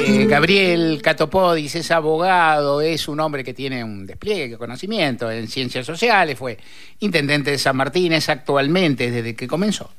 Eh, 0.00 0.26
Gabriel 0.26 1.00
Catopodis 1.02 1.74
es 1.74 1.90
abogado, 1.90 2.80
es 2.80 3.08
un 3.08 3.20
hombre 3.20 3.42
que 3.42 3.52
tiene 3.52 3.82
un 3.82 4.06
despliegue 4.06 4.50
de 4.50 4.56
conocimiento 4.58 5.30
en 5.30 5.48
ciencias 5.48 5.84
sociales, 5.84 6.38
fue 6.38 6.56
intendente 7.00 7.50
de 7.50 7.58
San 7.58 7.76
Martín, 7.76 8.12
es 8.12 8.28
actualmente, 8.28 9.10
desde 9.10 9.34
que 9.34 9.46
comenzó 9.46 9.90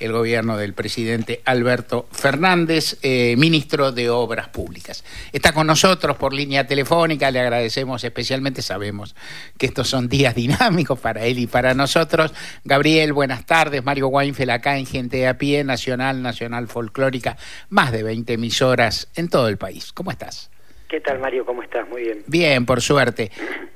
el 0.00 0.12
gobierno 0.12 0.56
del 0.56 0.74
presidente 0.74 1.42
Alberto 1.44 2.08
Fernández, 2.10 2.98
eh, 3.02 3.36
ministro 3.36 3.92
de 3.92 4.10
Obras 4.10 4.48
Públicas. 4.48 5.04
Está 5.32 5.52
con 5.52 5.66
nosotros 5.66 6.16
por 6.16 6.32
línea 6.32 6.66
telefónica, 6.66 7.30
le 7.30 7.40
agradecemos 7.40 8.02
especialmente, 8.02 8.62
sabemos 8.62 9.14
que 9.58 9.66
estos 9.66 9.88
son 9.88 10.08
días 10.08 10.34
dinámicos 10.40 10.98
para 10.98 11.24
él 11.26 11.38
y 11.38 11.46
para 11.46 11.74
nosotros. 11.74 12.32
Gabriel, 12.64 13.12
buenas 13.12 13.46
tardes, 13.46 13.84
Mario 13.84 14.08
Weinfeld 14.08 14.50
acá 14.50 14.78
en 14.78 14.86
Gente 14.86 15.18
de 15.18 15.28
a 15.28 15.38
Pie, 15.38 15.62
Nacional, 15.64 16.22
Nacional 16.22 16.66
Folclórica, 16.66 17.36
más 17.68 17.92
de 17.92 18.02
20 18.02 18.32
emisoras 18.32 19.08
en 19.14 19.28
todo 19.28 19.48
el 19.48 19.58
país. 19.58 19.92
¿Cómo 19.92 20.10
estás? 20.10 20.50
¿Qué 20.88 21.00
tal, 21.00 21.20
Mario? 21.20 21.46
¿Cómo 21.46 21.62
estás? 21.62 21.88
Muy 21.88 22.02
bien. 22.02 22.24
Bien, 22.26 22.66
por 22.66 22.80
suerte. 22.80 23.30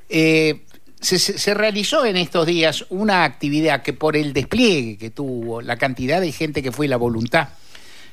Eh, 0.09 0.65
se, 1.05 1.53
realizó 1.53 2.05
en 2.05 2.17
estos 2.17 2.45
días 2.45 2.85
una 2.89 3.23
actividad 3.23 3.83
que 3.83 3.93
por 3.93 4.17
el 4.17 4.33
despliegue 4.33 4.97
que 4.97 5.09
tuvo, 5.09 5.61
la 5.61 5.77
cantidad 5.77 6.19
de 6.19 6.31
gente 6.31 6.63
que 6.63 6.71
fue 6.71 6.87
y 6.87 6.89
la 6.89 6.97
voluntad 6.97 7.49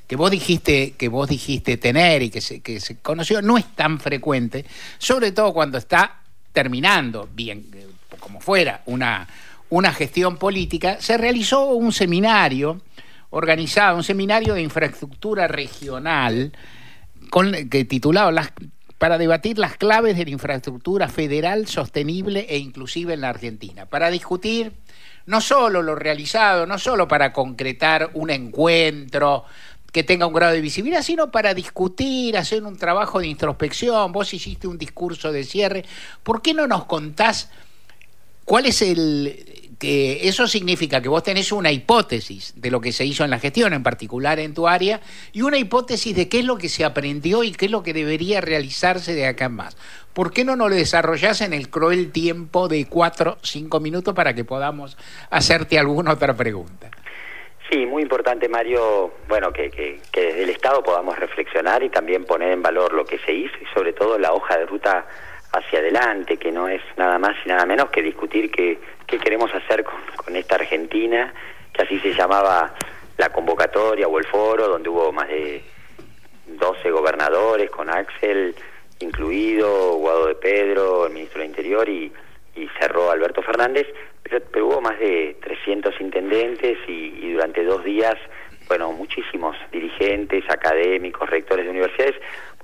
que 0.06 0.16
vos 0.16 0.30
dijiste 0.30 0.92
que 0.98 1.08
vos 1.08 1.28
dijiste 1.28 1.78
tener 1.78 2.22
y 2.22 2.30
que 2.30 2.40
se, 2.40 2.60
que 2.60 2.80
se 2.80 2.98
conoció 2.98 3.40
no 3.40 3.56
es 3.56 3.64
tan 3.74 3.98
frecuente, 3.98 4.66
sobre 4.98 5.32
todo 5.32 5.54
cuando 5.54 5.78
está 5.78 6.20
terminando 6.52 7.28
bien 7.32 7.64
como 8.20 8.40
fuera 8.40 8.82
una 8.86 9.26
una 9.72 9.90
gestión 9.94 10.36
política, 10.36 10.98
se 11.00 11.16
realizó 11.16 11.70
un 11.70 11.92
seminario 11.92 12.82
organizado, 13.30 13.96
un 13.96 14.04
seminario 14.04 14.52
de 14.52 14.60
infraestructura 14.60 15.48
regional 15.48 16.52
con, 17.30 17.52
que 17.70 17.86
titulado 17.86 18.30
las 18.32 18.52
para 19.02 19.18
debatir 19.18 19.58
las 19.58 19.76
claves 19.76 20.16
de 20.16 20.26
la 20.26 20.30
infraestructura 20.30 21.08
federal 21.08 21.66
sostenible 21.66 22.46
e 22.48 22.58
inclusiva 22.58 23.12
en 23.12 23.22
la 23.22 23.30
Argentina, 23.30 23.84
para 23.84 24.12
discutir 24.12 24.74
no 25.26 25.40
solo 25.40 25.82
lo 25.82 25.96
realizado, 25.96 26.66
no 26.66 26.78
solo 26.78 27.08
para 27.08 27.32
concretar 27.32 28.10
un 28.14 28.30
encuentro 28.30 29.44
que 29.90 30.04
tenga 30.04 30.28
un 30.28 30.32
grado 30.32 30.52
de 30.52 30.60
visibilidad, 30.60 31.02
sino 31.02 31.32
para 31.32 31.52
discutir, 31.52 32.36
hacer 32.36 32.62
un 32.62 32.76
trabajo 32.76 33.18
de 33.18 33.26
introspección. 33.26 34.12
Vos 34.12 34.32
hiciste 34.34 34.68
un 34.68 34.78
discurso 34.78 35.32
de 35.32 35.42
cierre. 35.42 35.84
¿Por 36.22 36.40
qué 36.40 36.54
no 36.54 36.68
nos 36.68 36.84
contás 36.84 37.50
cuál 38.44 38.66
es 38.66 38.82
el, 38.82 39.61
que 39.82 40.28
eso 40.28 40.46
significa 40.46 41.02
que 41.02 41.08
vos 41.08 41.24
tenés 41.24 41.50
una 41.50 41.72
hipótesis 41.72 42.52
de 42.54 42.70
lo 42.70 42.80
que 42.80 42.92
se 42.92 43.04
hizo 43.04 43.24
en 43.24 43.30
la 43.30 43.40
gestión, 43.40 43.72
en 43.72 43.82
particular 43.82 44.38
en 44.38 44.54
tu 44.54 44.68
área, 44.68 45.00
y 45.32 45.42
una 45.42 45.58
hipótesis 45.58 46.14
de 46.14 46.28
qué 46.28 46.38
es 46.38 46.44
lo 46.44 46.56
que 46.56 46.68
se 46.68 46.84
aprendió 46.84 47.42
y 47.42 47.50
qué 47.50 47.64
es 47.64 47.72
lo 47.72 47.82
que 47.82 47.92
debería 47.92 48.40
realizarse 48.40 49.12
de 49.12 49.26
acá 49.26 49.46
en 49.46 49.54
más. 49.54 49.76
¿Por 50.12 50.32
qué 50.32 50.44
no 50.44 50.54
lo 50.54 50.68
desarrollás 50.68 51.40
en 51.40 51.52
el 51.52 51.68
cruel 51.68 52.12
tiempo 52.12 52.68
de 52.68 52.86
cuatro, 52.86 53.38
cinco 53.42 53.80
minutos 53.80 54.14
para 54.14 54.34
que 54.34 54.44
podamos 54.44 54.96
hacerte 55.30 55.80
alguna 55.80 56.12
otra 56.12 56.32
pregunta? 56.34 56.88
Sí, 57.68 57.84
muy 57.84 58.04
importante, 58.04 58.48
Mario, 58.48 59.14
bueno, 59.28 59.52
que, 59.52 59.68
que, 59.68 59.98
que 60.12 60.26
desde 60.26 60.44
el 60.44 60.50
Estado 60.50 60.84
podamos 60.84 61.18
reflexionar 61.18 61.82
y 61.82 61.88
también 61.88 62.24
poner 62.24 62.52
en 62.52 62.62
valor 62.62 62.92
lo 62.92 63.04
que 63.04 63.18
se 63.18 63.32
hizo 63.32 63.56
y 63.60 63.74
sobre 63.74 63.92
todo 63.92 64.16
la 64.16 64.32
hoja 64.32 64.58
de 64.58 64.66
ruta 64.66 65.06
hacia 65.52 65.80
adelante, 65.80 66.36
que 66.38 66.50
no 66.50 66.68
es 66.68 66.80
nada 66.96 67.18
más 67.18 67.36
y 67.44 67.48
nada 67.48 67.66
menos 67.66 67.90
que 67.90 68.02
discutir 68.02 68.50
qué, 68.50 68.78
qué 69.06 69.18
queremos 69.18 69.54
hacer 69.54 69.84
con, 69.84 70.00
con, 70.16 70.34
esta 70.36 70.54
Argentina, 70.54 71.32
que 71.72 71.82
así 71.82 71.98
se 72.00 72.14
llamaba 72.14 72.74
la 73.18 73.28
convocatoria 73.30 74.08
o 74.08 74.18
el 74.18 74.24
foro, 74.26 74.68
donde 74.68 74.88
hubo 74.88 75.12
más 75.12 75.28
de 75.28 75.62
12 76.46 76.90
gobernadores, 76.90 77.70
con 77.70 77.90
Axel 77.90 78.54
incluido, 79.00 79.96
Guado 79.96 80.26
de 80.26 80.34
Pedro, 80.36 81.06
el 81.06 81.12
ministro 81.12 81.40
del 81.40 81.50
Interior 81.50 81.88
y, 81.88 82.12
y 82.54 82.68
cerró 82.78 83.10
Alberto 83.10 83.42
Fernández, 83.42 83.86
pero, 84.22 84.40
pero, 84.50 84.66
hubo 84.66 84.80
más 84.80 84.98
de 84.98 85.36
300 85.42 86.00
intendentes 86.00 86.78
y, 86.88 87.18
y 87.20 87.32
durante 87.32 87.64
dos 87.64 87.84
días, 87.84 88.16
bueno, 88.68 88.92
muchísimos 88.92 89.56
dirigentes, 89.70 90.48
académicos, 90.48 91.28
rectores 91.28 91.64
de 91.64 91.70
universidades, 91.70 92.16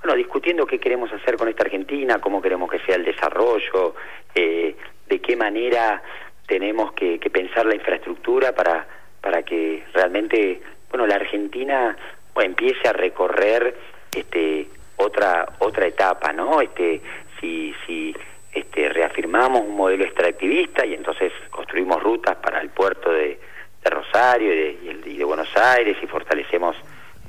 bueno, 0.03 0.17
discutiendo 0.17 0.67
qué 0.67 0.79
queremos 0.79 1.13
hacer 1.13 1.37
con 1.37 1.49
esta 1.49 1.65
Argentina, 1.65 2.21
cómo 2.21 2.41
queremos 2.41 2.71
que 2.71 2.79
sea 2.81 2.97
el 2.97 3.05
desarrollo, 3.05 3.95
eh, 4.35 4.77
de 5.09 5.21
qué 5.21 5.37
manera 5.37 6.03
tenemos 6.47 6.93
que, 6.93 7.19
pensar 7.31 7.67
la 7.67 7.75
infraestructura 7.75 8.55
para, 8.55 8.87
para 9.21 9.43
que 9.43 9.85
realmente, 9.93 10.61
bueno, 10.91 11.07
la 11.07 11.17
Argentina 11.17 11.97
empiece 12.41 12.89
a 12.89 12.93
recorrer 12.93 13.77
este 14.15 14.69
otra 14.97 15.47
otra 15.59 15.87
etapa, 15.87 16.33
¿no? 16.33 16.61
Este 16.61 17.01
si 17.41 17.75
si 17.85 18.15
este 18.53 18.89
reafirmamos 18.89 19.63
un 19.63 19.77
modelo 19.77 20.05
extractivista 20.05 20.87
y 20.87 20.95
entonces 20.95 21.33
construimos 21.51 22.03
rutas 22.03 22.37
para 22.37 22.61
el 22.61 22.71
puerto 22.71 23.11
de, 23.11 23.39
de 23.88 23.94
Rosario 23.94 24.53
y 24.53 24.56
de, 24.56 25.10
y 25.10 25.16
de 25.16 25.25
Buenos 25.25 25.49
Aires 25.56 25.97
y 26.03 26.06
fortalecemos 26.06 26.76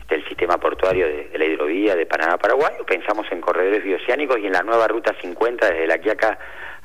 del 0.10 0.26
sistema 0.28 0.58
portuario 0.58 1.08
de, 1.08 1.30
la 1.38 1.46
hidrovía 1.46 1.96
de 1.96 2.06
Panamá-Paraguay, 2.06 2.74
pensamos 2.86 3.28
en 3.32 3.42
corredores 3.42 3.84
bioceánicos 3.84 4.40
y 4.40 4.48
en 4.48 4.54
la 4.54 4.64
nueva 4.64 4.88
Ruta 4.88 5.14
50 5.22 5.68
desde 5.68 5.88
la 5.88 6.00
Quiaca 6.00 6.38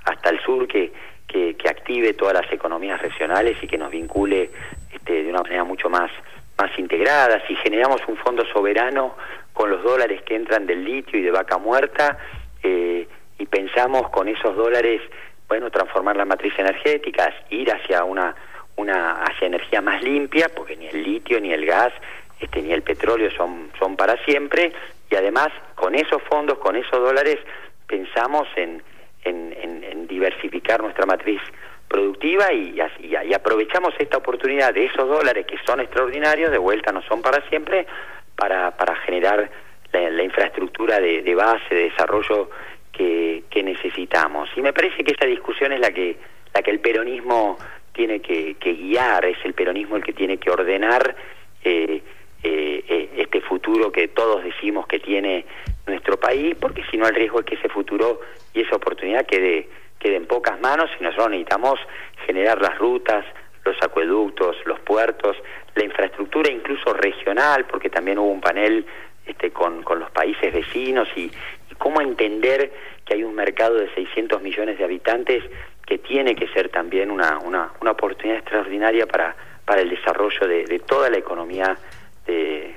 hasta 0.05 0.31
el 0.31 0.41
sur 0.41 0.69
que, 0.69 0.93
que, 1.27 1.57
active 1.69 2.13
todas 2.13 2.35
las 2.35 2.53
economías 2.53 3.01
regionales 3.01 3.57
y 3.63 3.67
que 3.67 3.79
nos 3.79 3.91
vincule 3.91 4.51
este, 4.93 5.25
de 5.25 5.31
una 5.31 5.41
manera 5.41 5.65
mucho 5.65 5.89
más, 5.89 6.11
más 6.59 6.79
integrada. 6.79 7.43
Si 7.49 7.57
generamos 7.57 8.03
un 8.07 8.17
fondo 8.19 8.45
soberano 8.53 9.17
con 9.55 9.71
los 9.71 9.83
dólares 9.83 10.23
que 10.23 10.37
entran 10.37 10.67
del 10.67 10.85
litio 10.85 11.19
y 11.19 11.23
de 11.23 11.31
vaca 11.31 11.57
muerta 11.57 12.19
eh, 12.63 13.09
y 13.39 13.47
pensamos 13.47 14.11
con 14.11 14.29
esos 14.29 14.55
dólares, 14.55 15.01
bueno, 15.49 15.71
transformar 15.71 16.17
la 16.17 16.27
matriz 16.27 16.53
energética, 16.59 17.35
ir 17.49 17.73
hacia 17.73 18.05
una 18.05 18.35
una 18.77 19.23
hacia 19.23 19.47
energía 19.47 19.81
más 19.81 20.03
limpia, 20.03 20.49
porque 20.55 20.77
ni 20.77 20.87
el 20.87 21.03
litio 21.03 21.41
ni 21.41 21.53
el 21.53 21.65
gas 21.67 21.93
este, 22.41 22.63
ni 22.63 22.73
el 22.73 22.83
petróleo 22.83 23.31
son, 23.31 23.71
son 23.79 23.97
para 23.97 24.17
siempre, 24.25 24.73
y 25.11 25.15
además 25.15 25.49
con 25.75 25.95
esos 25.95 26.23
fondos, 26.25 26.59
con 26.59 26.77
esos 26.77 27.01
dólares, 27.01 27.39
pensamos 27.87 28.49
en, 28.57 28.83
en, 29.25 30.07
diversificar 30.07 30.83
nuestra 30.83 31.07
matriz 31.07 31.41
productiva 31.89 32.53
y, 32.53 32.79
y, 33.01 33.35
aprovechamos 33.35 33.95
esta 33.99 34.19
oportunidad 34.19 34.75
de 34.75 34.85
esos 34.85 35.09
dólares 35.09 35.47
que 35.47 35.57
son 35.67 35.81
extraordinarios, 35.81 36.51
de 36.51 36.59
vuelta 36.59 36.93
no 36.93 37.03
son 37.03 37.23
para 37.23 37.41
siempre, 37.49 37.87
para, 38.37 38.77
para 38.77 38.95
generar 38.97 39.51
la, 39.93 40.23
infraestructura 40.23 41.01
de, 41.01 41.35
base, 41.35 41.75
de 41.75 41.91
desarrollo 41.91 42.51
que, 42.93 43.45
que 43.51 43.63
necesitamos. 43.63 44.51
Y 44.57 44.63
me 44.63 44.73
parece 44.73 45.03
que 45.03 45.13
esa 45.13 45.27
discusión 45.27 45.73
es 45.73 45.81
la 45.81 45.91
que, 45.91 46.17
la 46.53 46.63
que 46.63 46.71
el 46.71 46.81
peronismo 46.81 47.59
tiene 47.95 48.21
que, 48.21 48.57
que 48.57 48.75
guiar, 48.75 49.25
es 49.25 49.39
el 49.45 49.55
peronismo 49.55 49.97
el 49.97 50.05
que 50.05 50.13
tiene 50.13 50.37
que 50.37 50.51
ordenar 50.51 51.17
eh, 51.65 52.03
eh, 52.43 52.85
eh, 52.89 53.11
este 53.17 53.41
futuro 53.41 53.91
que 53.91 54.09
todos 54.09 54.45
decimos 54.45 54.87
que 54.87 54.99
tiene 54.99 55.47
nuestro 55.87 56.19
país, 56.19 56.55
porque 56.61 56.83
si 56.91 56.99
no 56.99 57.09
el 57.09 57.15
riesgo 57.15 57.41
es 57.41 57.47
que 57.47 57.55
ese 57.55 57.69
futuro 57.69 58.21
y 58.53 58.63
esa 58.63 58.77
oportunidad 58.77 59.25
quede, 59.25 59.69
quede 59.99 60.17
en 60.17 60.27
pocas 60.27 60.61
manos 60.61 60.91
y 61.01 61.03
nosotros 61.05 61.31
necesitamos 61.31 61.81
generar 62.27 62.61
las 62.61 62.77
rutas, 62.79 63.25
los 63.65 63.77
acueductos, 63.83 64.57
los 64.67 64.79
puertos, 64.81 65.37
la 65.75 65.85
infraestructura 65.85 66.51
incluso 66.51 66.93
regional, 66.93 67.65
porque 67.65 67.89
también 67.89 68.19
hubo 68.19 68.31
un 68.31 68.41
panel 68.41 68.85
este, 69.25 69.51
con, 69.51 69.83
con 69.83 70.01
los 70.01 70.11
países 70.11 70.53
vecinos 70.53 71.09
y, 71.17 71.31
cómo 71.79 72.01
entender 72.01 72.73
que 73.05 73.15
hay 73.15 73.25
un 73.25 73.35
mercado 73.35 73.77
de 73.77 73.93
600 73.95 74.41
millones 74.43 74.79
de 74.79 74.85
habitantes 74.85 75.43
que 75.87 75.99
tiene 75.99 76.35
que 76.35 76.49
ser 76.49 76.71
también 76.71 77.11
una, 77.11 77.39
una, 77.39 77.73
una 77.81 77.91
oportunidad 77.91 78.39
extraordinaria 78.39 79.07
para, 79.07 79.37
para 79.65 79.83
el 79.83 79.91
desarrollo 79.91 80.47
de, 80.47 80.79
toda 80.87 81.11
la 81.11 81.19
economía 81.19 81.77
de, 82.27 82.75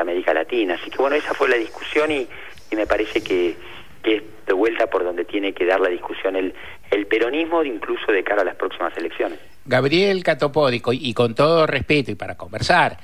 América 0.00 0.32
Latina. 0.32 0.74
Así 0.80 0.90
que 0.90 0.96
bueno, 0.96 1.16
esa 1.16 1.34
fue 1.34 1.48
la 1.48 1.56
discusión 1.56 2.10
y, 2.10 2.26
me 2.74 2.86
parece 2.86 3.22
que, 3.22 3.54
es 4.02 4.22
de 4.46 4.52
vuelta 4.54 4.86
por 4.86 5.04
donde 5.04 5.26
tiene 5.26 5.52
que 5.52 5.66
dar 5.66 5.78
la 5.78 5.90
discusión 5.90 6.34
el, 6.34 6.54
el 6.90 7.06
peronismo, 7.06 7.62
incluso 7.62 8.10
de 8.10 8.24
cara 8.24 8.42
a 8.42 8.44
las 8.46 8.56
próximas 8.56 8.96
elecciones. 8.96 9.38
Gabriel 9.66 10.22
Catopódico, 10.22 10.92
y 10.94 11.12
con 11.12 11.34
todo 11.34 11.66
respeto 11.66 12.10
y 12.10 12.14
para 12.14 12.36
conversar, 12.36 12.96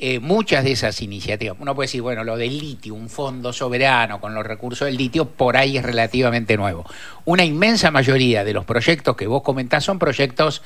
eh, 0.00 0.20
muchas 0.20 0.62
de 0.62 0.72
esas 0.72 1.02
iniciativas, 1.02 1.56
uno 1.58 1.74
puede 1.74 1.88
decir, 1.88 2.02
bueno, 2.02 2.22
lo 2.22 2.36
del 2.36 2.56
litio, 2.56 2.94
un 2.94 3.08
fondo 3.08 3.52
soberano 3.52 4.20
con 4.20 4.32
los 4.32 4.46
recursos 4.46 4.86
del 4.86 4.96
litio, 4.96 5.24
por 5.24 5.56
ahí 5.56 5.76
es 5.76 5.82
relativamente 5.82 6.56
nuevo. 6.56 6.84
Una 7.24 7.44
inmensa 7.44 7.90
mayoría 7.90 8.44
de 8.44 8.52
los 8.52 8.64
proyectos 8.64 9.16
que 9.16 9.26
vos 9.26 9.42
comentás 9.42 9.84
son 9.84 9.98
proyectos 9.98 10.62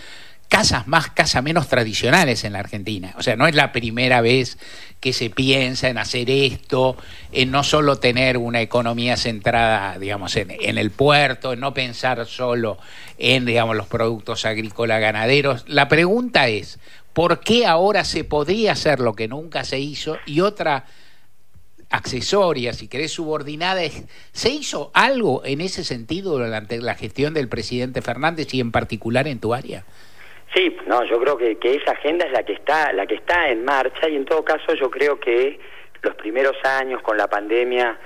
casas 0.53 0.87
más, 0.87 1.09
casas 1.09 1.43
menos 1.43 1.67
tradicionales 1.69 2.45
en 2.45 2.53
la 2.53 2.59
Argentina. 2.59 3.15
O 3.17 3.23
sea, 3.23 3.37
no 3.37 3.47
es 3.47 3.55
la 3.55 3.73
primera 3.73 4.21
vez 4.21 4.59
que 5.01 5.15
se 5.15 5.31
piensa 5.31 5.89
en 5.89 5.97
hacer 5.97 6.29
esto, 6.29 6.99
en 7.33 7.51
no 7.51 7.65
solo 7.65 7.97
tener 7.97 8.37
una 8.37 8.61
economía 8.61 9.17
centrada, 9.17 9.99
digamos, 9.99 10.37
en, 10.37 10.51
en 10.51 10.77
el 10.77 10.91
puerto, 10.91 11.55
en 11.55 11.61
no 11.61 11.73
pensar 11.73 12.27
solo 12.27 12.77
en, 13.17 13.47
digamos, 13.47 13.77
los 13.77 13.87
productos 13.87 14.45
agrícolas 14.45 15.01
ganaderos. 15.01 15.65
La 15.69 15.89
pregunta 15.89 16.49
es, 16.49 16.79
¿por 17.13 17.41
qué 17.41 17.67
ahora 17.67 18.05
se 18.05 18.25
podría 18.25 18.73
hacer 18.73 19.01
lo 19.01 19.15
que 19.15 19.29
nunca 19.29 19.65
se 19.65 19.79
hizo? 19.79 20.19
Y 20.27 20.41
otra 20.41 20.85
accesoria, 21.91 22.73
si 22.73 22.89
querés, 22.89 23.13
subordinada. 23.13 23.83
¿Se 24.33 24.49
hizo 24.49 24.91
algo 24.95 25.43
en 25.45 25.61
ese 25.61 25.85
sentido 25.85 26.39
durante 26.39 26.79
la 26.79 26.95
gestión 26.95 27.35
del 27.35 27.49
presidente 27.49 28.03
Fernández 28.03 28.53
y 28.55 28.61
en 28.61 28.73
particular 28.73 29.29
en 29.29 29.41
tu 29.41 29.55
área? 29.55 29.85
Sí, 30.55 30.77
no, 30.87 31.05
yo 31.05 31.19
creo 31.21 31.39
que, 31.39 31.57
que 31.59 31.77
esa 31.77 31.93
agenda 31.93 32.27
es 32.27 32.33
la 32.33 32.43
que 32.43 32.53
está, 32.53 32.93
la 32.93 33.07
que 33.07 33.15
está 33.15 33.49
en 33.49 33.65
marcha 33.65 34.09
y 34.09 34.17
en 34.17 34.25
todo 34.25 34.45
caso 34.45 34.75
yo 34.75 34.91
creo 34.91 35.19
que 35.19 35.59
los 36.03 36.15
primeros 36.17 36.57
años 36.65 37.01
con 37.03 37.17
la 37.17 37.29
pandemia 37.29 37.99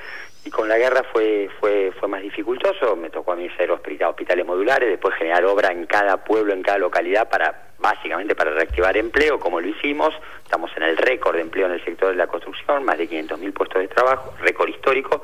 y 0.45 0.51
con 0.51 0.69
la 0.69 0.79
guerra 0.79 1.03
fue 1.13 1.51
fue 1.59 1.91
fue 1.99 2.09
más 2.09 2.23
dificultoso 2.23 2.95
me 2.95 3.11
tocó 3.11 3.33
a 3.33 3.37
mí 3.37 3.49
hacer 3.49 3.69
hospitales 3.71 4.47
modulares 4.47 4.89
después 4.89 5.15
generar 5.17 5.45
obra 5.45 5.73
en 5.73 5.87
cada 5.87 6.23
pueblo 6.23 6.53
en 6.53 6.63
cada 6.63 6.79
localidad 6.79 7.29
para 7.29 7.71
básicamente 7.91 8.35
para 8.35 8.51
reactivar 8.53 8.97
empleo 8.97 9.39
como 9.39 9.61
lo 9.61 9.69
hicimos. 9.69 10.15
Estamos 10.43 10.71
en 10.77 10.83
el 10.83 10.97
récord 10.97 11.37
de 11.37 11.43
empleo 11.43 11.67
en 11.67 11.73
el 11.73 11.85
sector 11.85 12.11
de 12.11 12.17
la 12.17 12.27
construcción 12.27 12.85
más 12.85 12.99
de 12.99 13.09
500.000 13.09 13.53
puestos 13.53 13.83
de 13.83 13.89
trabajo 13.89 14.35
récord 14.41 14.69
histórico. 14.69 15.23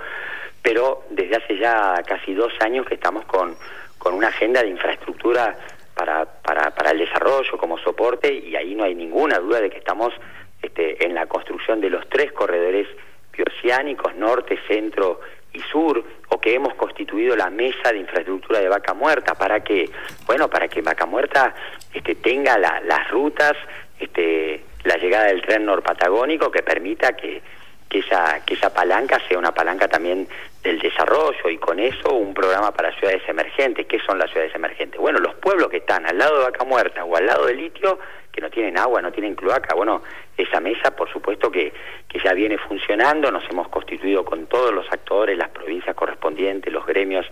Pero 0.62 1.03
desde 1.11 1.37
hace 1.37 1.59
ya 1.59 2.03
casi 2.06 2.35
dos 2.35 2.53
años 2.61 2.87
que 2.87 2.94
estamos 2.94 3.25
con 3.25 3.56
con 4.03 4.14
una 4.14 4.29
agenda 4.29 4.62
de 4.62 4.69
infraestructura 4.69 5.56
para, 5.94 6.25
para, 6.25 6.73
para 6.75 6.91
el 6.91 6.99
desarrollo 6.99 7.56
como 7.56 7.79
soporte 7.79 8.35
y 8.35 8.56
ahí 8.56 8.75
no 8.75 8.82
hay 8.82 8.97
ninguna 8.97 9.38
duda 9.38 9.61
de 9.61 9.70
que 9.70 9.79
estamos 9.79 10.12
este, 10.61 11.06
en 11.06 11.15
la 11.15 11.26
construcción 11.26 11.81
de 11.81 11.88
los 11.88 12.08
tres 12.08 12.32
corredores 12.32 12.88
bioceánicos, 13.32 14.17
norte, 14.17 14.58
centro 14.67 15.20
y 15.53 15.61
sur, 15.61 16.03
que 16.43 16.55
hemos 16.55 16.75
constituido 16.75 17.35
la 17.35 17.49
mesa 17.49 17.93
de 17.93 17.99
infraestructura 17.99 18.61
de 18.61 18.69
Vaca 18.69 18.93
Muerta 18.93 19.35
para 19.35 19.61
que, 19.61 19.89
bueno, 20.27 20.50
para 20.50 20.69
que 20.69 20.83
Vaca 20.83 21.06
Muerta 21.06 21.55
este, 21.94 22.17
tenga 22.17 22.59
las 22.59 23.09
rutas, 23.11 23.55
este, 23.99 24.62
la 24.85 24.97
llegada 24.97 25.27
del 25.27 25.41
tren 25.41 25.65
norpatagónico 25.65 26.50
que 26.50 26.62
permita 26.62 27.17
que, 27.17 27.41
que 27.89 28.00
esa, 28.00 28.44
que 28.44 28.55
esa 28.55 28.75
palanca 28.75 29.21
sea 29.29 29.39
una 29.39 29.55
palanca 29.55 29.87
también 29.89 30.27
del 30.62 30.79
desarrollo 30.79 31.49
y 31.49 31.59
con 31.59 31.79
eso 31.79 32.15
un 32.15 32.35
programa 32.35 32.73
para 32.73 32.93
ciudades 32.99 33.23
emergentes. 33.29 33.87
¿Qué 33.87 33.99
son 34.00 34.19
las 34.19 34.31
ciudades 34.31 34.55
emergentes? 34.55 35.00
Bueno, 35.00 35.19
los 35.19 35.35
pueblos 35.35 35.69
que 35.69 35.79
están 35.79 36.06
al 36.06 36.19
lado 36.19 36.39
de 36.39 36.44
Vaca 36.44 36.65
Muerta 36.65 37.05
o 37.05 37.17
al 37.17 37.27
lado 37.27 37.47
de 37.47 37.55
Litio, 37.55 37.99
que 38.33 38.41
no 38.41 38.50
tienen 38.50 38.79
agua, 38.79 39.03
no 39.03 39.12
tienen 39.12 39.35
cloaca, 39.35 39.75
bueno, 39.75 40.03
esa 40.37 40.61
mesa 40.61 40.97
por 40.97 41.12
supuesto 41.12 41.50
que, 41.50 41.73
que 42.12 42.20
ya 42.23 42.35
viene 42.35 42.59
funcionando, 42.59 43.31
nos 43.31 43.49
hemos 43.49 43.69
constituido 43.69 44.23
con 44.25 44.47
todos 44.47 44.73
los 44.73 44.87
actores, 44.93 45.38
las 45.38 45.49
provincias 45.49 45.97
correspondientes, 45.97 46.70
los 46.70 46.85
gremios, 46.85 47.25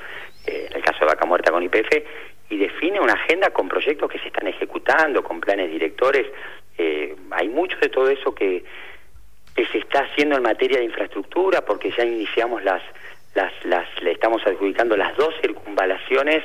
eh, 0.47 0.69
en 0.71 0.77
el 0.77 0.83
caso 0.83 1.01
de 1.01 1.07
Vaca 1.07 1.27
Muerta 1.27 1.53
con 1.53 1.63
IPF, 1.63 2.03
y 2.49 2.57
define 2.57 2.99
una 2.99 3.13
agenda 3.13 3.51
con 3.51 3.69
proyectos 3.69 4.11
que 4.11 4.19
se 4.19 4.29
están 4.29 4.47
ejecutando, 4.47 5.23
con 5.23 5.39
planes 5.39 5.71
directores. 5.71 6.27
Eh, 6.79 7.15
hay 7.31 7.49
mucho 7.49 7.77
de 7.79 7.91
todo 7.91 8.09
eso 8.09 8.35
que, 8.35 8.65
que 9.55 9.67
se 9.67 9.79
está 9.79 10.01
haciendo 10.01 10.37
en 10.37 10.43
materia 10.43 10.79
de 10.79 10.87
infraestructura, 10.87 11.63
porque 11.63 11.91
ya 11.91 12.05
iniciamos 12.05 12.65
las, 12.65 12.83
las, 13.35 13.53
las 13.67 13.87
le 14.03 14.13
estamos 14.13 14.45
adjudicando 14.47 14.97
las 14.97 15.15
dos 15.17 15.35
circunvalaciones 15.43 16.43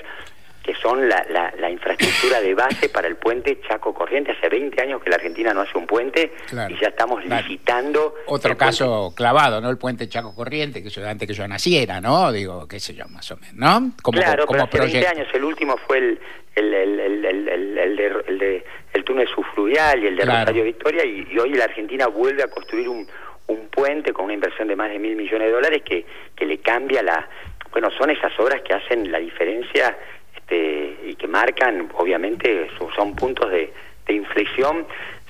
que 0.66 0.74
son 0.74 1.08
la, 1.08 1.24
la, 1.60 1.70
infraestructura 1.70 2.42
de 2.42 2.56
base 2.56 2.90
para 2.90 3.08
el 3.08 3.18
puente 3.18 3.60
Chaco 3.68 3.94
Corriente. 3.94 4.32
Hace 4.32 4.50
20 4.50 4.82
años 4.82 5.04
que 5.04 5.12
la 5.12 5.18
Argentina 5.18 5.54
no 5.54 5.62
hace 5.62 5.78
un 5.78 5.86
puente 5.86 6.34
y 6.70 6.80
ya 6.80 6.88
estamos 6.88 7.24
licitando. 7.24 8.16
Otro 8.26 8.58
caso 8.58 9.14
clavado, 9.16 9.62
¿no? 9.62 9.70
El 9.70 9.78
puente 9.78 10.10
Chaco 10.10 10.34
Corriente, 10.34 10.82
que 10.82 10.90
yo, 10.90 11.08
antes 11.08 11.28
que 11.28 11.36
yo 11.36 11.48
naciera, 11.48 12.02
¿no? 12.02 12.32
Digo, 12.32 12.68
qué 12.68 12.80
sé 12.80 12.96
yo, 12.96 13.06
más 13.10 13.30
o 13.30 13.38
menos, 13.38 13.56
¿no? 13.56 13.92
Como, 14.02 14.18
claro, 14.18 14.48
como 14.48 14.68
pero 14.68 14.86
hace 14.86 14.94
20 14.94 15.08
años, 15.08 15.28
el 15.36 15.44
último 15.44 15.78
fue 15.86 16.00
el, 16.00 16.20
el, 16.56 16.74
el, 16.74 17.00
el, 17.00 17.26
el, 17.48 17.96
de, 17.96 18.24
el, 18.28 18.40
de, 18.40 18.66
el 18.94 19.04
túnel 19.04 19.28
subfluvial 19.28 20.04
y 20.04 20.08
el 20.08 20.16
de 20.16 20.26
Rosario 20.26 20.64
Victoria, 20.64 21.06
y, 21.06 21.28
y 21.32 21.38
hoy 21.38 21.54
la 21.54 21.66
Argentina 21.66 22.08
vuelve 22.08 22.42
a 22.42 22.48
construir 22.48 22.90
un, 22.90 23.08
un 23.48 23.68
puente 23.68 24.14
con 24.14 24.26
una 24.26 24.34
inversión 24.34 24.68
de 24.68 24.76
más 24.76 24.90
de 24.90 24.98
mil 24.98 25.16
millones 25.16 25.48
de 25.48 25.54
dólares 25.54 25.84
que, 25.86 26.06
que 26.36 26.46
le 26.46 26.58
cambia 26.58 27.04
la... 27.04 27.30
Bueno, 27.72 27.90
son 27.98 28.10
esas 28.10 28.32
obras 28.40 28.62
que 28.62 28.74
hacen 28.74 29.12
la 29.12 29.20
diferencia 29.20 29.96
este, 30.46 30.98
y 31.04 31.16
que 31.16 31.28
marcan, 31.28 31.90
obviamente, 31.98 32.70
son 32.96 33.16
puntos 33.16 33.50
de, 33.50 33.74
de 34.06 34.14
inflexión, 34.14 34.86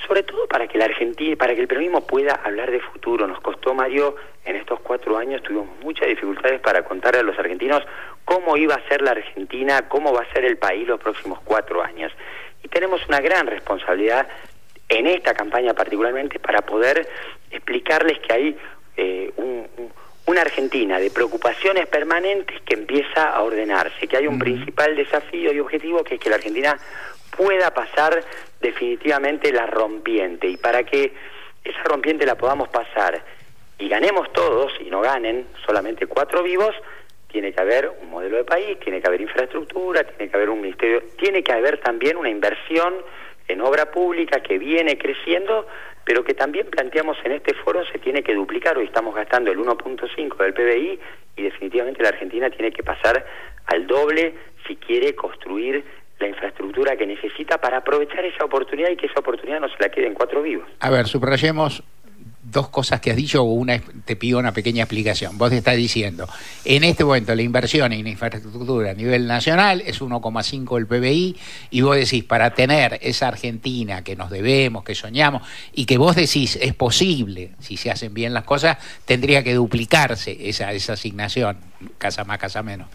sobre 0.05 0.23
todo 0.23 0.45
para 0.47 0.67
que 0.67 0.77
la 0.77 0.85
Argentina, 0.85 1.35
para 1.37 1.55
que 1.55 1.61
el 1.61 1.67
peronismo 1.67 2.05
pueda 2.05 2.33
hablar 2.43 2.69
de 2.69 2.81
futuro. 2.81 3.25
Nos 3.25 3.39
costó, 3.39 3.73
Mario, 3.73 4.15
en 4.43 4.57
estos 4.57 4.79
cuatro 4.81 5.17
años 5.17 5.41
tuvimos 5.41 5.67
muchas 5.81 6.07
dificultades 6.09 6.59
para 6.59 6.83
contarle 6.83 7.21
a 7.21 7.23
los 7.23 7.39
argentinos 7.39 7.81
cómo 8.25 8.57
iba 8.57 8.75
a 8.75 8.87
ser 8.89 9.01
la 9.01 9.11
Argentina, 9.11 9.87
cómo 9.87 10.13
va 10.13 10.23
a 10.23 10.33
ser 10.33 10.43
el 10.43 10.57
país 10.57 10.87
los 10.87 10.99
próximos 10.99 11.39
cuatro 11.45 11.81
años. 11.81 12.11
Y 12.61 12.67
tenemos 12.67 13.05
una 13.07 13.21
gran 13.21 13.47
responsabilidad 13.47 14.27
en 14.89 15.07
esta 15.07 15.33
campaña 15.33 15.73
particularmente 15.73 16.39
para 16.39 16.61
poder 16.61 17.07
explicarles 17.51 18.19
que 18.19 18.33
hay 18.33 18.57
una 20.35 20.41
Argentina 20.41 20.99
de 20.99 21.11
preocupaciones 21.11 21.87
permanentes 21.87 22.61
que 22.63 22.73
empieza 22.73 23.29
a 23.29 23.41
ordenarse, 23.41 24.05
que 24.05 24.17
hay 24.17 24.27
un 24.27 24.37
principal 24.37 24.93
desafío 24.93 25.53
y 25.53 25.61
objetivo 25.61 26.03
que 26.03 26.15
es 26.15 26.19
que 26.19 26.29
la 26.29 26.35
Argentina 26.35 26.77
pueda 27.37 27.73
pasar 27.73 28.21
definitivamente 28.59 29.53
la 29.53 29.65
rompiente. 29.65 30.49
Y 30.49 30.57
para 30.57 30.83
que 30.83 31.13
esa 31.63 31.83
rompiente 31.83 32.25
la 32.25 32.35
podamos 32.35 32.67
pasar 32.67 33.23
y 33.79 33.87
ganemos 33.87 34.33
todos 34.33 34.73
y 34.81 34.89
no 34.89 34.99
ganen 34.99 35.47
solamente 35.65 36.05
cuatro 36.05 36.43
vivos, 36.43 36.75
tiene 37.31 37.53
que 37.53 37.61
haber 37.61 37.93
un 38.01 38.09
modelo 38.09 38.35
de 38.35 38.43
país, 38.43 38.77
tiene 38.81 38.99
que 38.99 39.07
haber 39.07 39.21
infraestructura, 39.21 40.03
tiene 40.03 40.29
que 40.29 40.35
haber 40.35 40.49
un 40.49 40.59
ministerio, 40.59 41.01
tiene 41.17 41.45
que 41.45 41.53
haber 41.53 41.79
también 41.79 42.17
una 42.17 42.29
inversión 42.29 42.93
en 43.47 43.61
obra 43.61 43.91
pública 43.91 44.41
que 44.41 44.57
viene 44.57 44.97
creciendo, 44.97 45.67
pero 46.03 46.23
que 46.23 46.33
también 46.33 46.67
planteamos 46.69 47.17
en 47.23 47.33
este 47.33 47.53
foro 47.55 47.83
se 47.91 47.99
tiene 47.99 48.23
que 48.23 48.33
duplicar. 48.33 48.77
Hoy 48.77 48.85
estamos 48.85 49.15
gastando 49.15 49.51
el 49.51 49.59
1.5 49.59 50.37
del 50.37 50.53
PBI 50.53 50.99
y 51.37 51.41
definitivamente 51.41 52.03
la 52.03 52.09
Argentina 52.09 52.49
tiene 52.49 52.71
que 52.71 52.83
pasar 52.83 53.25
al 53.67 53.87
doble 53.87 54.35
si 54.67 54.75
quiere 54.75 55.15
construir 55.15 55.83
la 56.19 56.27
infraestructura 56.27 56.95
que 56.95 57.05
necesita 57.05 57.57
para 57.59 57.77
aprovechar 57.77 58.23
esa 58.23 58.45
oportunidad 58.45 58.89
y 58.89 58.95
que 58.95 59.07
esa 59.07 59.19
oportunidad 59.19 59.59
no 59.59 59.67
se 59.67 59.75
la 59.79 59.89
quede 59.89 60.07
en 60.07 60.13
cuatro 60.13 60.41
vivos. 60.41 60.67
A 60.79 60.89
ver, 60.89 61.07
subrayemos 61.07 61.83
dos 62.55 62.69
cosas 62.69 63.01
que 63.01 63.11
has 63.11 63.17
dicho, 63.17 63.43
una 63.43 63.79
te 64.05 64.15
pido 64.15 64.39
una 64.39 64.53
pequeña 64.53 64.83
explicación. 64.83 65.37
Vos 65.37 65.51
estás 65.51 65.75
diciendo, 65.75 66.27
en 66.63 66.85
este 66.85 67.03
momento 67.03 67.35
la 67.35 67.41
inversión 67.41 67.91
en 67.91 68.07
infraestructura 68.07 68.91
a 68.91 68.93
nivel 68.93 69.27
nacional 69.27 69.81
es 69.85 70.01
1,5 70.01 70.75
del 70.75 70.87
PBI 70.87 71.35
y 71.69 71.81
vos 71.81 71.97
decís, 71.97 72.23
para 72.23 72.53
tener 72.53 72.97
esa 73.01 73.27
Argentina 73.27 74.03
que 74.03 74.15
nos 74.15 74.29
debemos, 74.29 74.85
que 74.85 74.95
soñamos 74.95 75.43
y 75.73 75.85
que 75.85 75.97
vos 75.97 76.15
decís 76.15 76.57
es 76.61 76.73
posible, 76.73 77.51
si 77.59 77.75
se 77.75 77.91
hacen 77.91 78.13
bien 78.13 78.33
las 78.33 78.45
cosas, 78.45 78.77
tendría 79.03 79.43
que 79.43 79.53
duplicarse 79.53 80.49
esa, 80.49 80.71
esa 80.71 80.93
asignación, 80.93 81.57
casa 81.97 82.23
más, 82.23 82.37
casa 82.39 82.63
menos. 82.63 82.87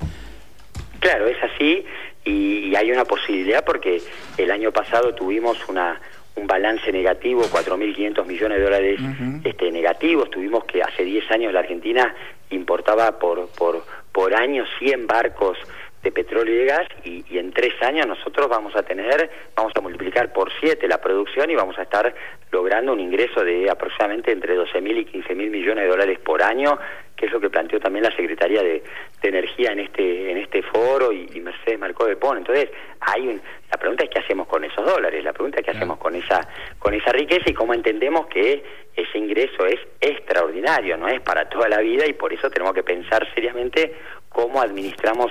Claro, 1.01 1.29
es 1.29 1.37
así 1.43 1.85
y 2.25 2.75
hay 2.75 2.91
una 2.91 3.05
posibilidad 3.05 3.63
porque 3.65 4.01
el 4.39 4.51
año 4.51 4.73
pasado 4.73 5.15
tuvimos 5.15 5.69
una 5.69 6.01
un 6.37 6.47
balance 6.47 6.91
negativo, 6.93 7.43
4.500 7.43 8.27
millones 8.27 8.59
de 8.59 8.65
dólares 8.65 9.01
este, 9.45 9.71
negativos. 9.71 10.31
Tuvimos 10.31 10.65
que 10.65 10.83
hace 10.83 11.05
10 11.05 11.31
años 11.31 11.53
la 11.53 11.61
Argentina 11.61 12.15
importaba 12.51 13.19
por, 13.19 13.49
por, 13.51 13.85
por 14.13 14.35
año 14.35 14.65
100 14.79 15.07
barcos 15.07 15.59
de 16.03 16.13
petróleo 16.13 16.55
y 16.55 16.59
de 16.59 16.65
gas 16.65 16.89
y, 17.05 17.25
y, 17.29 17.39
en 17.39 17.53
tres 17.53 17.75
años 17.83 18.07
nosotros 18.07 18.49
vamos 18.49 18.75
a 18.75 18.83
tener, 18.83 19.31
vamos 19.55 19.73
a 19.77 19.81
multiplicar 19.83 20.33
por 20.33 20.51
siete 20.59 20.89
la 20.89 20.99
producción 20.99 21.51
y 21.51 21.55
vamos 21.55 21.79
a 21.79 21.83
estar 21.83 22.15
logrando 22.51 22.95
un 22.95 23.01
ingreso 23.01 23.45
de 23.45 23.69
aproximadamente 23.69 24.33
entre 24.33 24.57
12.000 24.57 24.97
y 24.97 25.05
15.000 25.19 25.51
millones 25.51 25.85
de 25.85 25.91
dólares 25.91 26.19
por 26.19 26.43
año, 26.43 26.79
que 27.21 27.27
es 27.27 27.33
lo 27.33 27.41
que 27.41 27.51
planteó 27.51 27.79
también 27.79 28.03
la 28.03 28.17
Secretaría 28.17 28.63
de, 28.63 28.83
de 29.21 29.29
Energía 29.29 29.73
en 29.73 29.81
este 29.81 30.31
en 30.31 30.39
este 30.39 30.63
foro 30.63 31.13
y, 31.13 31.29
y 31.35 31.41
Mercedes 31.41 31.79
Marcó 31.79 32.07
de 32.07 32.17
Pon. 32.17 32.39
Entonces, 32.39 32.71
hay 32.99 33.29
un, 33.29 33.43
la 33.71 33.77
pregunta 33.77 34.05
es 34.05 34.11
qué 34.11 34.21
hacemos 34.21 34.49
con 34.49 34.65
esos 34.65 34.87
dólares, 34.87 35.23
la 35.23 35.35
pregunta 35.35 35.59
es 35.59 35.65
qué 35.67 35.73
hacemos 35.73 35.99
con 35.99 36.17
esa 36.17 36.41
con 36.79 36.95
esa 36.95 37.13
riqueza 37.13 37.45
y 37.47 37.53
cómo 37.53 37.75
entendemos 37.75 38.27
que 38.29 38.65
ese 38.97 39.19
ingreso 39.19 39.67
es 39.67 39.79
extraordinario, 40.01 40.97
no 40.97 41.09
es 41.09 41.21
para 41.21 41.47
toda 41.47 41.69
la 41.69 41.81
vida 41.81 42.07
y 42.07 42.15
por 42.15 42.33
eso 42.33 42.49
tenemos 42.49 42.73
que 42.73 42.83
pensar 42.83 43.29
seriamente 43.35 43.95
cómo 44.31 44.63
administramos 44.63 45.31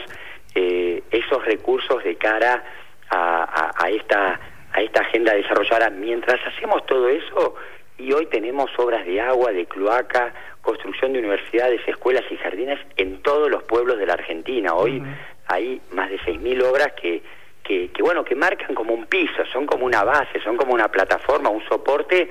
eh, 0.54 1.02
esos 1.10 1.44
recursos 1.44 2.04
de 2.04 2.16
cara 2.18 2.64
a, 3.10 3.72
a, 3.76 3.90
esta 3.90 4.40
a 4.74 4.82
esta 4.82 5.02
agenda 5.02 5.34
desarrollada. 5.34 5.90
Mientras 5.90 6.40
hacemos 6.46 6.86
todo 6.86 7.10
eso, 7.10 7.56
y 8.00 8.14
hoy 8.14 8.26
tenemos 8.28 8.70
obras 8.78 9.06
de 9.06 9.20
agua, 9.20 9.52
de 9.52 9.66
cloaca, 9.66 10.34
construcción 10.62 11.14
de 11.14 11.20
universidades, 11.20 11.82
escuelas 11.88 12.24
y 12.32 12.38
jardines 12.38 12.80
en 12.98 13.22
todos 13.22 13.50
los 13.50 13.64
pueblos 13.64 13.98
de 13.98 14.06
la 14.06 14.14
Argentina. 14.14 14.74
Hoy 14.74 15.04
hay 15.48 15.82
más 15.92 16.10
de 16.10 16.20
6.000 16.20 16.64
obras 16.64 16.94
que, 17.00 17.22
que, 17.64 17.90
que, 17.92 18.02
bueno, 18.02 18.24
que 18.24 18.36
marcan 18.36 18.74
como 18.74 18.94
un 18.94 19.06
piso, 19.06 19.46
son 19.52 19.66
como 19.66 19.86
una 19.86 20.04
base, 20.04 20.40
son 20.42 20.56
como 20.56 20.74
una 20.74 20.88
plataforma, 20.90 21.50
un 21.50 21.64
soporte 21.68 22.30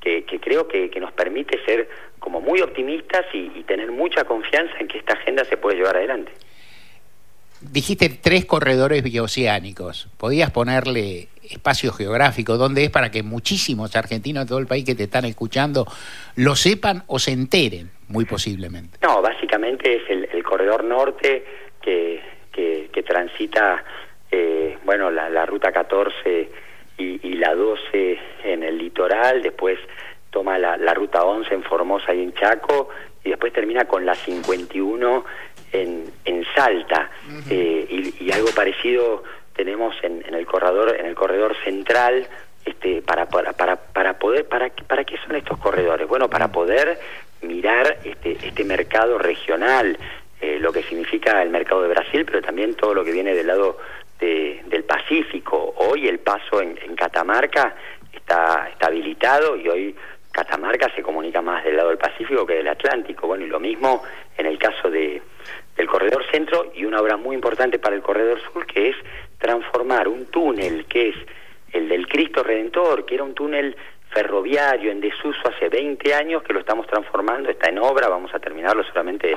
que, 0.00 0.24
que 0.24 0.40
creo 0.40 0.66
que, 0.66 0.88
que, 0.88 0.98
nos 0.98 1.12
permite 1.12 1.62
ser 1.64 1.88
como 2.18 2.40
muy 2.40 2.62
optimistas 2.62 3.26
y, 3.34 3.52
y 3.54 3.64
tener 3.64 3.92
mucha 3.92 4.24
confianza 4.24 4.74
en 4.78 4.88
que 4.88 4.98
esta 4.98 5.12
agenda 5.12 5.44
se 5.44 5.58
puede 5.58 5.76
llevar 5.76 5.96
adelante 5.96 6.32
dijiste 7.60 8.08
tres 8.08 8.44
corredores 8.46 9.02
bioceánicos. 9.02 10.08
¿Podías 10.16 10.50
ponerle 10.50 11.28
espacio 11.50 11.92
geográfico, 11.92 12.56
dónde 12.56 12.84
es 12.84 12.90
para 12.90 13.10
que 13.10 13.22
muchísimos 13.22 13.94
argentinos 13.96 14.44
de 14.44 14.48
todo 14.48 14.58
el 14.58 14.66
país 14.66 14.84
que 14.84 14.94
te 14.94 15.04
están 15.04 15.24
escuchando 15.24 15.86
lo 16.36 16.54
sepan 16.56 17.02
o 17.06 17.18
se 17.18 17.32
enteren, 17.32 17.90
muy 18.08 18.24
posiblemente. 18.24 18.98
No, 19.02 19.20
básicamente 19.22 19.96
es 19.96 20.02
el, 20.08 20.42
corredor 20.42 20.84
norte 20.84 21.44
que, 21.80 22.20
que, 22.52 23.02
transita, 23.02 23.84
eh, 24.30 24.78
bueno, 24.84 25.10
la, 25.10 25.46
ruta 25.46 25.72
14 25.72 26.48
y, 26.98 27.28
y, 27.28 27.32
la 27.34 27.54
12 27.54 28.18
en 28.44 28.62
el 28.62 28.78
litoral, 28.78 29.42
después 29.42 29.78
toma 30.30 30.58
la, 30.58 30.76
la 30.76 30.94
ruta 30.94 31.24
11 31.24 31.54
en 31.54 31.62
Formosa 31.62 32.14
y 32.14 32.22
en 32.22 32.34
Chaco, 32.34 32.88
y 33.24 33.30
después 33.30 33.52
termina 33.52 33.84
con 33.84 34.06
la 34.06 34.14
51 34.14 35.24
en, 35.72 36.04
en 36.24 36.44
Salta. 36.54 37.10
Eh, 37.48 38.14
y, 38.18 38.32
algo 38.32 38.48
parecido 38.54 39.22
tenemos 39.60 39.94
en, 40.02 40.24
en, 40.26 40.34
el 40.34 40.46
corredor 40.46 40.96
en 40.98 41.04
el 41.04 41.14
corredor 41.14 41.54
central 41.62 42.26
este 42.64 43.02
para 43.02 43.26
para 43.28 43.52
para, 43.52 43.76
para 43.76 44.18
poder 44.18 44.48
para 44.48 44.70
para 44.70 45.04
qué 45.04 45.18
son 45.18 45.36
estos 45.36 45.58
corredores 45.58 46.08
bueno 46.08 46.30
para 46.30 46.48
poder 46.50 46.98
mirar 47.42 47.98
este 48.02 48.38
este 48.42 48.64
mercado 48.64 49.18
regional 49.18 49.98
eh, 50.40 50.58
lo 50.58 50.72
que 50.72 50.82
significa 50.84 51.42
el 51.42 51.50
mercado 51.50 51.82
de 51.82 51.88
Brasil 51.88 52.24
pero 52.24 52.40
también 52.40 52.74
todo 52.74 52.94
lo 52.94 53.04
que 53.04 53.12
viene 53.12 53.34
del 53.34 53.48
lado 53.48 53.76
de, 54.18 54.62
del 54.68 54.84
Pacífico 54.84 55.74
hoy 55.76 56.08
el 56.08 56.20
paso 56.20 56.62
en, 56.62 56.76
Catamarca 56.96 57.74
está, 58.14 58.66
está 58.70 58.86
habilitado 58.86 59.56
y 59.56 59.68
hoy 59.68 59.96
Catamarca 60.32 60.90
se 60.94 61.02
comunica 61.02 61.42
más 61.42 61.64
del 61.64 61.76
lado 61.76 61.90
del 61.90 61.98
Pacífico 61.98 62.46
que 62.46 62.54
del 62.54 62.68
Atlántico. 62.68 63.26
Bueno, 63.26 63.44
y 63.44 63.48
lo 63.48 63.58
mismo 63.58 64.02
en 64.36 64.46
el 64.46 64.58
caso 64.58 64.90
de, 64.90 65.20
del 65.76 65.88
Corredor 65.88 66.24
Centro 66.30 66.70
y 66.74 66.84
una 66.84 67.00
obra 67.00 67.16
muy 67.16 67.34
importante 67.34 67.78
para 67.78 67.96
el 67.96 68.02
Corredor 68.02 68.38
Sur 68.52 68.66
que 68.66 68.90
es 68.90 68.96
transformar 69.40 70.06
un 70.06 70.26
túnel 70.26 70.84
que 70.86 71.08
es 71.08 71.16
el 71.72 71.88
del 71.88 72.06
Cristo 72.06 72.42
Redentor, 72.44 73.04
que 73.04 73.16
era 73.16 73.24
un 73.24 73.34
túnel 73.34 73.76
ferroviario 74.10 74.92
en 74.92 75.00
desuso 75.00 75.40
hace 75.48 75.68
20 75.68 76.14
años, 76.14 76.42
que 76.42 76.52
lo 76.52 76.60
estamos 76.60 76.86
transformando, 76.86 77.50
está 77.50 77.68
en 77.68 77.78
obra, 77.78 78.08
vamos 78.08 78.32
a 78.34 78.38
terminarlo 78.38 78.84
solamente 78.84 79.36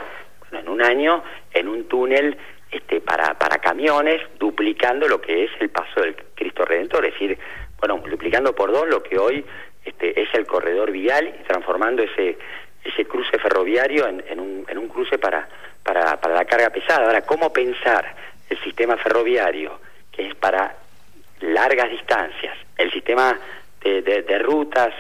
en 0.52 0.70
un 0.70 0.82
año, 0.84 1.24
en 1.52 1.68
un 1.68 1.88
túnel 1.88 2.38
este, 2.70 3.02
para, 3.02 3.38
para 3.38 3.58
camiones, 3.60 4.22
duplicando 4.38 5.08
lo 5.08 5.22
que 5.22 5.46
es 5.46 5.52
el 5.60 5.70
paso 5.70 6.02
del 6.02 6.16
Cristo 6.36 6.66
Redentor, 6.66 7.06
es 7.06 7.14
decir, 7.14 7.38
bueno, 7.80 7.98
multiplicando 7.98 8.54
por 8.54 8.72
dos 8.72 8.88
lo 8.88 9.02
que 9.02 9.18
hoy 9.18 9.46
este, 9.86 10.20
es 10.22 10.30
el 10.34 10.46
corredor 10.46 10.92
vial 10.92 11.36
y 11.40 11.44
transformando 11.44 12.04
ese 12.04 12.38
ese 12.84 13.06
cruce 13.06 13.38
ferroviario 13.40 14.08
en, 14.08 14.24
en, 14.28 14.40
un, 14.40 14.66
en 14.68 14.78
un 14.78 14.88
cruce 14.88 15.18
para, 15.18 15.48
para, 15.84 16.20
para 16.20 16.36
la 16.36 16.46
carga 16.46 16.70
pesada. 16.70 17.06
Ahora, 17.06 17.22
¿cómo 17.22 17.52
pensar 17.54 18.16
el 18.50 18.60
sistema 18.62 18.98
ferroviario, 18.98 19.80
que 20.16 20.28
es 20.28 20.36
para 20.36 20.78
largas 21.42 21.90
distancias, 21.90 22.58
el 22.78 22.92
sistema 22.92 23.38
de, 23.82 24.02
de, 24.02 24.40
rutas 24.40 24.94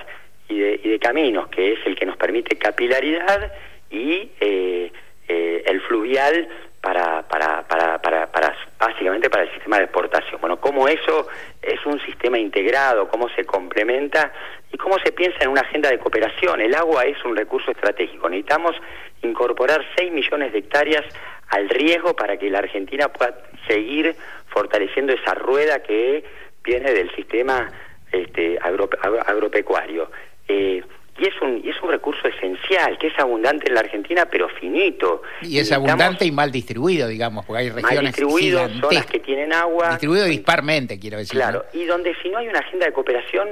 y 0.50 0.60
de, 0.60 0.82
y 0.84 0.89
de, 0.89 1.00
caminos, 1.00 1.48
que 1.48 1.74
es 1.74 1.79
el 1.86 1.96
que 1.96 2.05
nos 2.05 2.17
permite 2.17 2.58
capilaridad, 2.58 3.51
y 3.89 4.32
eh, 4.39 4.91
eh, 5.27 5.63
el 5.67 5.82
fluvial 5.82 6.50
para, 6.82 7.22
para, 7.24 7.65
para, 7.67 8.01
para, 8.01 8.29
para, 8.29 8.58
básicamente 8.77 9.29
para 9.29 9.43
el 9.43 9.53
sistema 9.53 9.77
de 9.77 9.84
exportación. 9.84 10.41
Bueno, 10.41 10.60
cómo 10.60 10.88
eso 10.88 11.27
es 11.62 11.86
un 11.86 12.01
sistema 12.01 12.38
integrado, 12.38 13.08
cómo 13.08 13.29
se 13.29 13.46
complementa 13.46 14.34
y 14.72 14.77
cómo 14.77 14.98
se 15.00 15.13
piensa 15.13 15.38
en 15.43 15.50
una 15.50 15.62
agenda 15.62 15.89
de 15.89 16.00
cooperación. 16.00 16.60
El 16.60 16.75
agua 16.75 17.05
es 17.05 17.24
un 17.24 17.38
recurso 17.38 17.72
estratégico. 17.72 18.27
Necesitamos 18.27 18.75
incorporar 19.22 19.86
6 19.96 20.12
millones 20.12 20.51
de 20.51 20.60
hectáreas 20.60 21.05
al 21.50 21.70
riesgo 21.70 22.15
para 22.15 22.36
que 22.36 22.50
la 22.50 22.60
Argentina 22.60 23.08
pueda 23.08 23.38
seguir 23.67 24.15
fortaleciendo 24.54 25.12
esa 25.14 25.34
rueda 25.34 25.82
que 25.82 26.24
viene 26.64 26.94
del 26.94 27.14
sistema 27.16 27.70
este, 28.12 28.58
agropecuario. 28.62 30.10
Eh, 30.48 30.84
y 31.16 31.28
es 31.28 31.42
un 31.42 31.62
y 31.64 31.70
es 31.70 31.76
un 31.84 31.92
recurso 31.92 32.28
esencial 32.28 32.98
que 32.98 33.08
es 33.08 33.20
abundante 33.20 33.68
en 33.68 33.76
la 33.76 33.82
Argentina 33.82 34.26
pero 34.26 34.50
finito. 34.50 35.22
Y 35.44 35.60
es 35.60 35.72
abundante 35.72 36.26
y 36.26 36.32
mal 36.32 36.52
distribuido 36.52 37.08
digamos 37.08 37.46
porque 37.46 37.62
hay 37.62 37.70
regiones 37.70 37.96
mal 37.96 38.06
distribuidos 38.08 38.72
zonas 38.82 39.06
que 39.06 39.20
tienen 39.20 39.54
agua. 39.54 39.90
Distribuido 39.92 40.26
disparmente 40.26 41.00
quiero 41.00 41.18
decir 41.18 41.34
claro 41.34 41.66
y 41.72 41.86
donde 41.86 42.16
si 42.24 42.30
no 42.30 42.40
hay 42.40 42.48
una 42.48 42.60
agenda 42.60 42.88
de 42.88 42.94
cooperación 42.94 43.50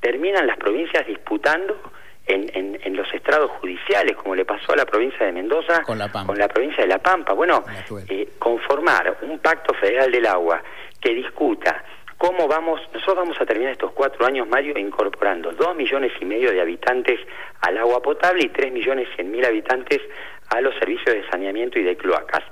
terminan 0.00 0.44
las 0.48 0.56
provincias 0.56 1.06
disputando 1.06 1.78
en, 2.26 2.50
en, 2.54 2.80
en, 2.82 2.96
los 2.96 3.12
estrados 3.12 3.50
judiciales, 3.60 4.16
como 4.16 4.34
le 4.34 4.44
pasó 4.44 4.72
a 4.72 4.76
la 4.76 4.86
provincia 4.86 5.26
de 5.26 5.32
Mendoza 5.32 5.82
con 5.82 5.98
la, 5.98 6.10
con 6.10 6.38
la 6.38 6.48
provincia 6.48 6.82
de 6.82 6.88
La 6.88 6.98
Pampa. 6.98 7.34
Bueno, 7.34 7.64
eh, 8.08 8.28
conformar 8.38 9.18
un 9.22 9.38
pacto 9.38 9.74
federal 9.74 10.10
del 10.10 10.26
agua 10.26 10.62
que 11.00 11.14
discuta 11.14 11.84
cómo 12.16 12.48
vamos, 12.48 12.80
nosotros 12.94 13.16
vamos 13.16 13.40
a 13.40 13.44
terminar 13.44 13.72
estos 13.72 13.92
cuatro 13.92 14.24
años, 14.24 14.48
Mario, 14.48 14.78
incorporando 14.78 15.52
dos 15.52 15.76
millones 15.76 16.12
y 16.20 16.24
medio 16.24 16.50
de 16.50 16.60
habitantes 16.60 17.20
al 17.60 17.76
agua 17.76 18.00
potable 18.00 18.44
y 18.44 18.48
tres 18.48 18.72
millones 18.72 19.08
cien 19.14 19.30
mil 19.30 19.44
habitantes 19.44 20.00
a 20.48 20.60
los 20.60 20.74
servicios 20.76 21.14
de 21.14 21.28
saneamiento 21.28 21.78
y 21.78 21.82
de 21.82 21.96
cloacas. 21.96 22.42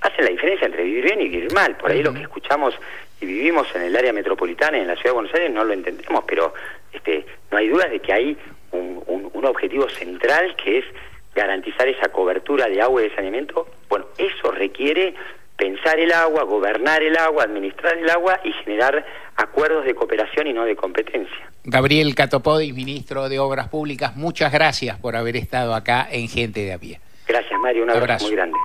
Hacen 0.00 0.24
la 0.24 0.30
diferencia 0.30 0.66
entre 0.66 0.84
vivir 0.84 1.04
bien 1.04 1.20
y 1.20 1.28
vivir 1.28 1.52
mal. 1.52 1.76
Por 1.76 1.90
ahí 1.90 2.02
lo 2.02 2.14
que 2.14 2.22
escuchamos 2.22 2.74
y 3.20 3.26
vivimos 3.26 3.66
en 3.74 3.82
el 3.82 3.96
área 3.96 4.12
metropolitana 4.12 4.78
en 4.78 4.86
la 4.86 4.94
ciudad 4.94 5.10
de 5.10 5.14
Buenos 5.14 5.34
Aires 5.34 5.50
no 5.50 5.64
lo 5.64 5.72
entendemos, 5.72 6.24
pero 6.26 6.54
este, 6.92 7.26
no 7.50 7.58
hay 7.58 7.68
duda 7.68 7.88
de 7.88 8.00
que 8.00 8.12
hay 8.12 8.38
un, 8.72 9.02
un, 9.06 9.30
un 9.32 9.44
objetivo 9.44 9.88
central 9.88 10.56
que 10.56 10.78
es 10.78 10.84
garantizar 11.34 11.86
esa 11.88 12.08
cobertura 12.08 12.68
de 12.68 12.80
agua 12.80 13.02
y 13.02 13.08
de 13.08 13.14
saneamiento. 13.14 13.68
Bueno, 13.88 14.06
eso 14.18 14.50
requiere 14.50 15.14
pensar 15.56 15.98
el 15.98 16.12
agua, 16.12 16.44
gobernar 16.44 17.02
el 17.02 17.16
agua, 17.16 17.44
administrar 17.44 17.98
el 17.98 18.08
agua 18.08 18.40
y 18.44 18.52
generar 18.64 19.04
acuerdos 19.36 19.84
de 19.84 19.94
cooperación 19.94 20.46
y 20.46 20.52
no 20.52 20.64
de 20.64 20.76
competencia. 20.76 21.50
Gabriel 21.64 22.14
Catopodis, 22.14 22.72
ministro 22.74 23.28
de 23.28 23.38
Obras 23.38 23.68
Públicas, 23.68 24.16
muchas 24.16 24.52
gracias 24.52 24.98
por 24.98 25.16
haber 25.16 25.36
estado 25.36 25.74
acá 25.74 26.06
en 26.10 26.28
Gente 26.28 26.60
de 26.60 26.72
a 26.72 26.78
pie. 26.78 27.00
Gracias, 27.26 27.58
Mario, 27.60 27.82
un 27.82 27.90
abrazo, 27.90 28.04
abrazo. 28.04 28.26
muy 28.26 28.36
grande. 28.36 28.58